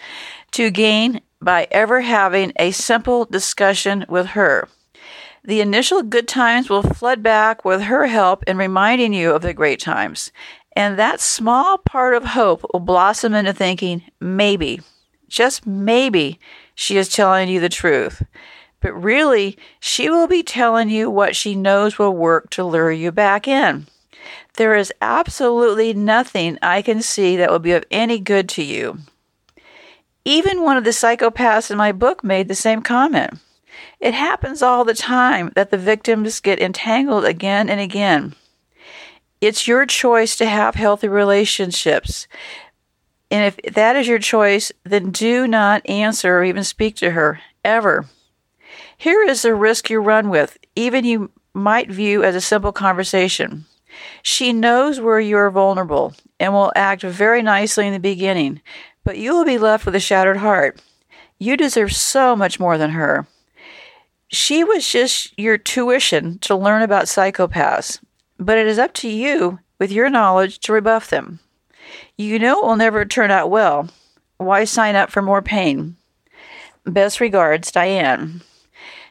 to 0.52 0.70
gain 0.70 1.22
by 1.42 1.68
ever 1.72 2.02
having 2.02 2.52
a 2.58 2.72
simple 2.72 3.26
discussion 3.26 4.06
with 4.10 4.28
her. 4.28 4.68
The 5.44 5.62
initial 5.62 6.04
good 6.04 6.28
times 6.28 6.70
will 6.70 6.84
flood 6.84 7.24
back 7.24 7.66
with 7.66 7.84
her 7.84 8.08
help 8.08 8.44
in 8.44 8.58
reminding 8.58 9.14
you 9.14 9.32
of 9.32 9.42
the 9.42 9.54
great 9.54 9.80
times. 9.80 10.32
And 10.76 11.00
that 11.00 11.20
small 11.20 11.78
part 11.80 12.14
of 12.14 12.24
hope 12.24 12.66
will 12.72 12.80
blossom 12.80 13.34
into 13.34 13.54
thinking, 13.54 14.04
maybe, 14.20 14.82
just 15.28 15.66
maybe, 15.66 16.40
she 16.82 16.98
is 16.98 17.08
telling 17.08 17.48
you 17.48 17.60
the 17.60 17.70
truth. 17.70 18.24
but 18.80 18.92
really, 18.94 19.56
she 19.80 20.10
will 20.10 20.26
be 20.28 20.42
telling 20.42 20.90
you 20.90 21.08
what 21.12 21.36
she 21.36 21.54
knows 21.54 22.00
will 22.00 22.16
work 22.16 22.50
to 22.50 22.64
lure 22.64 22.92
you 22.92 23.12
back 23.12 23.48
in. 23.48 23.86
There 24.56 24.74
is 24.74 24.92
absolutely 25.00 25.94
nothing 25.94 26.58
I 26.64 26.82
can 26.82 27.04
see 27.04 27.38
that 27.38 27.52
will 27.52 27.60
be 27.60 27.74
of 27.74 27.86
any 27.92 28.18
good 28.18 28.50
to 28.50 28.64
you. 28.64 28.98
Even 30.26 30.64
one 30.64 30.76
of 30.76 30.84
the 30.84 30.90
psychopaths 30.90 31.70
in 31.70 31.78
my 31.78 31.92
book 31.92 32.24
made 32.24 32.48
the 32.48 32.56
same 32.56 32.82
comment. 32.82 33.36
It 34.00 34.16
happens 34.16 34.64
all 34.64 34.84
the 34.84 34.96
time 34.96 35.52
that 35.54 35.70
the 35.70 35.78
victims 35.78 36.40
get 36.40 36.60
entangled 36.60 37.26
again 37.26 37.70
and 37.70 37.80
again. 37.80 38.34
It's 39.40 39.68
your 39.68 39.86
choice 39.86 40.36
to 40.38 40.48
have 40.48 40.74
healthy 40.74 41.08
relationships. 41.08 42.28
And 43.32 43.46
if 43.46 43.74
that 43.74 43.96
is 43.96 44.08
your 44.10 44.20
choice, 44.20 44.74
then 44.84 45.10
do 45.10 45.48
not 45.48 45.90
answer 45.90 46.40
or 46.40 46.44
even 46.44 46.66
speak 46.66 46.98
to 46.98 47.12
her, 47.12 47.40
ever. 47.64 48.06
Here 48.98 49.24
is 49.24 49.42
the 49.42 49.56
risk 49.56 49.90
you 49.90 50.02
run 50.02 50.30
with, 50.30 50.58
even 50.76 51.06
you 51.06 51.32
might 51.54 51.90
view 51.90 52.24
as 52.24 52.36
a 52.36 52.42
simple 52.42 52.74
conversation. 52.74 53.66
She 54.22 54.52
knows 54.52 55.00
where 55.00 55.20
you 55.20 55.38
are 55.38 55.50
vulnerable 55.50 56.14
and 56.40 56.54
will 56.54 56.74
act 56.76 57.04
very 57.04 57.42
nicely 57.42 57.88
in 57.88 57.94
the 57.94 58.00
beginning, 58.00 58.62
but 59.04 59.18
you 59.18 59.34
will 59.34 59.46
be 59.46 59.58
left 59.58 59.86
with 59.86 59.96
a 59.96 60.00
shattered 60.00 60.38
heart. 60.38 60.82
You 61.40 61.58
deserve 61.58 61.94
so 61.94 62.36
much 62.36 62.60
more 62.60 62.78
than 62.78 62.92
her. 62.92 63.28
She 64.28 64.64
was 64.64 64.90
just 64.90 65.38
your 65.38 65.58
tuition 65.58 66.38
to 66.40 66.56
learn 66.56 66.82
about 66.82 67.06
psychopaths, 67.06 68.00
but 68.38 68.58
it 68.58 68.68
is 68.68 68.78
up 68.78 68.94
to 68.96 69.10
you, 69.10 69.60
with 69.80 69.92
your 69.92 70.10
knowledge, 70.10 70.60
to 70.60 70.74
rebuff 70.74 71.10
them. 71.10 71.40
You 72.22 72.40
know 72.40 72.60
it 72.60 72.66
will 72.66 72.76
never 72.76 73.06
turn 73.06 73.32
out 73.32 73.50
well. 73.50 73.90
Why 74.38 74.64
sign 74.64 74.96
up 74.96 75.12
for 75.12 75.22
more 75.22 75.42
pain? 75.42 75.96
Best 76.86 77.20
regards, 77.20 77.72
Diane. 77.72 78.42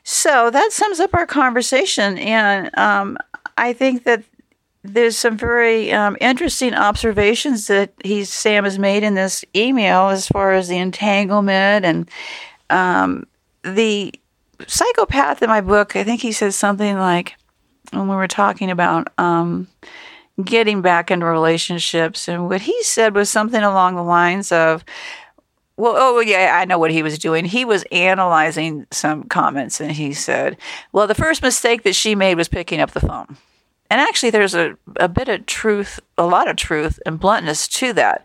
So 0.02 0.50
that 0.50 0.73
sums 0.73 1.00
up 1.00 1.14
our 1.14 1.26
conversation, 1.26 2.19
and 2.19 2.76
um, 2.79 3.19
I 3.57 3.73
think 3.73 4.05
that 4.05 4.25
there's 4.83 5.17
some 5.17 5.37
very 5.37 5.93
um, 5.93 6.17
interesting 6.21 6.75
observations 6.75 7.67
that 7.67 7.93
he 8.02 8.25
Sam 8.25 8.64
has 8.64 8.79
made 8.79 9.02
in 9.02 9.14
this 9.14 9.45
email 9.55 10.09
as 10.09 10.26
far 10.26 10.52
as 10.52 10.69
the 10.69 10.79
entanglement 10.79 11.85
and 11.85 12.11
um, 12.71 13.26
the 13.62 14.14
psychopath 14.67 15.43
in 15.43 15.49
my 15.49 15.61
book. 15.61 15.97
I 15.97 16.05
think 16.05 16.23
he 16.23 16.33
says 16.33 16.57
something 16.57 16.97
like 16.97 17.35
when 17.93 18.09
we 18.09 18.14
were 18.14 18.29
talking 18.29 18.71
about 18.71 19.12
um, 19.19 19.69
getting 20.43 20.83
back 20.83 21.11
into 21.11 21.27
relationships, 21.27 22.29
and 22.29 22.49
what 22.49 22.63
he 22.63 22.83
said 22.83 23.15
was 23.15 23.31
something 23.31 23.63
along 23.63 23.97
the 23.97 24.03
lines 24.03 24.53
of. 24.53 24.85
Well, 25.77 25.95
oh 25.97 26.21
yeah, 26.21 26.59
I 26.61 26.67
know 26.67 26.79
what 26.79 26.91
he 26.91 27.03
was 27.03 27.19
doing. 27.19 27.47
He 27.47 27.65
was 27.65 27.85
analyzing 27.91 28.87
some 28.91 29.25
comments, 29.25 29.81
and 29.81 29.93
he 29.93 30.13
said, 30.13 30.59
"Well, 30.93 31.07
the 31.07 31.15
first 31.15 31.43
mistake 31.43 31.85
that 31.85 31.95
she 31.95 32.15
made 32.15 32.37
was 32.37 32.49
picking 32.49 32.81
up 32.81 32.91
the 32.91 33.01
phone." 33.01 33.39
And 33.91 34.01
actually, 34.01 34.31
there's 34.31 34.55
a, 34.55 34.77
a 34.97 35.09
bit 35.09 35.29
of 35.29 35.47
truth, 35.47 35.99
a 36.17 36.27
lot 36.27 36.49
of 36.49 36.57
truth 36.57 37.01
and 37.05 37.19
bluntness 37.19 37.67
to 37.69 37.93
that. 37.95 38.25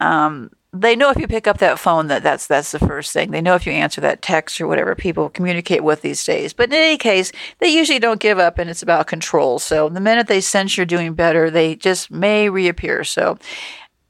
Um, 0.00 0.50
they 0.80 0.96
know 0.96 1.10
if 1.10 1.18
you 1.18 1.26
pick 1.26 1.46
up 1.46 1.58
that 1.58 1.78
phone 1.78 2.08
that 2.08 2.22
that's 2.22 2.46
that's 2.46 2.72
the 2.72 2.78
first 2.78 3.12
thing. 3.12 3.30
They 3.30 3.40
know 3.40 3.54
if 3.54 3.66
you 3.66 3.72
answer 3.72 4.00
that 4.00 4.22
text 4.22 4.60
or 4.60 4.66
whatever 4.66 4.94
people 4.94 5.28
communicate 5.28 5.84
with 5.84 6.02
these 6.02 6.24
days. 6.24 6.52
But 6.52 6.70
in 6.70 6.74
any 6.74 6.96
case, 6.96 7.32
they 7.58 7.68
usually 7.68 7.98
don't 7.98 8.20
give 8.20 8.38
up, 8.38 8.58
and 8.58 8.68
it's 8.70 8.82
about 8.82 9.06
control. 9.06 9.58
So 9.58 9.88
the 9.88 10.00
minute 10.00 10.26
they 10.26 10.40
sense 10.40 10.76
you're 10.76 10.86
doing 10.86 11.14
better, 11.14 11.50
they 11.50 11.76
just 11.76 12.10
may 12.10 12.48
reappear. 12.48 13.04
So 13.04 13.38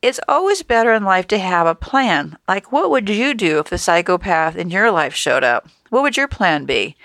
it's 0.00 0.20
always 0.28 0.62
better 0.62 0.92
in 0.92 1.04
life 1.04 1.26
to 1.28 1.38
have 1.38 1.66
a 1.66 1.74
plan. 1.74 2.38
Like, 2.46 2.70
what 2.70 2.90
would 2.90 3.08
you 3.08 3.34
do 3.34 3.58
if 3.58 3.70
the 3.70 3.78
psychopath 3.78 4.56
in 4.56 4.70
your 4.70 4.90
life 4.90 5.14
showed 5.14 5.44
up? 5.44 5.68
What 5.90 6.02
would 6.02 6.16
your 6.16 6.28
plan 6.28 6.66
be? 6.66 6.96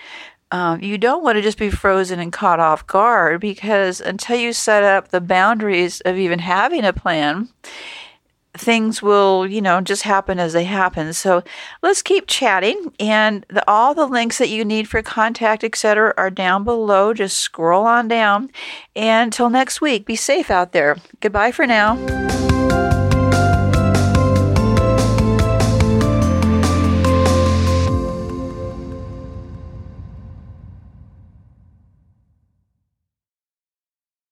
um, 0.54 0.84
you 0.84 1.00
don't 1.00 1.24
want 1.24 1.36
to 1.36 1.42
just 1.42 1.58
be 1.58 1.72
frozen 1.72 2.20
and 2.20 2.32
caught 2.32 2.60
off 2.60 2.86
guard 2.86 3.42
because 3.42 4.00
until 4.00 4.38
you 4.38 4.54
set 4.54 4.84
up 4.84 5.08
the 5.08 5.20
boundaries 5.20 6.00
of 6.02 6.16
even 6.16 6.38
having 6.38 6.86
a 6.86 6.94
plan, 6.94 7.50
things 8.56 9.02
will, 9.02 9.48
you 9.48 9.62
know, 9.62 9.82
just 9.82 10.04
happen 10.04 10.40
as 10.40 10.54
they 10.54 10.64
happen. 10.64 11.14
So 11.14 11.44
let's 11.82 12.02
keep 12.02 12.28
chatting. 12.28 12.94
And 13.00 13.46
the, 13.50 13.64
all 13.70 13.94
the 13.94 14.06
links 14.06 14.38
that 14.38 14.50
you 14.50 14.64
need 14.64 14.88
for 14.88 15.02
contact, 15.02 15.64
etc., 15.64 16.14
are 16.18 16.30
down 16.30 16.64
below. 16.64 17.14
Just 17.14 17.40
scroll 17.40 17.86
on 17.86 18.08
down. 18.08 18.52
And 18.96 19.28
until 19.28 19.50
next 19.50 19.82
week, 19.82 20.06
be 20.06 20.16
safe 20.16 20.52
out 20.52 20.72
there. 20.72 20.98
Goodbye 21.20 21.52
for 21.52 21.66
now. 21.66 22.33